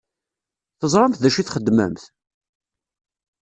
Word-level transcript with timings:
Teẓṛamt 0.79 1.21
d 1.21 1.25
acu 1.27 1.39
i 1.39 1.43
txeddmemt? 1.43 2.03